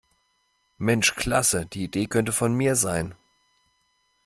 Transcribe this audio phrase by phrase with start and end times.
[0.79, 3.13] Mensch klasse, die Idee könnte von mir sein!